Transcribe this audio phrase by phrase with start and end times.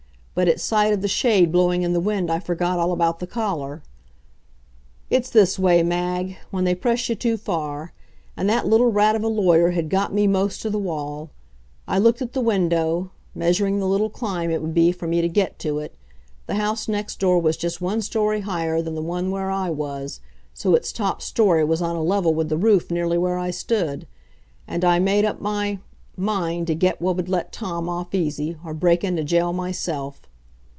[0.33, 3.27] But at sight of the shade blowing in the wind I forgot all about the
[3.27, 3.83] collar.
[5.09, 7.91] It's this way, Mag, when they press you too far;
[8.37, 11.31] and that little rat of a lawyer had got me most to the wall.
[11.85, 15.27] I looked at the window, measuring the little climb it would be for me to
[15.27, 15.95] get to it,
[16.47, 20.21] the house next door was just one story higher than the one where I was,
[20.53, 24.07] so its top story was on a level with the roof nearly where I stood.
[24.65, 25.79] And I made up my
[26.17, 30.21] mind to get what would let Tom off easy, or break into jail myself.